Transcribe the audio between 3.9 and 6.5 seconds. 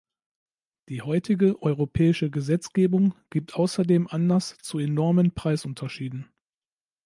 Anlass zu enormen Preisunterschieden.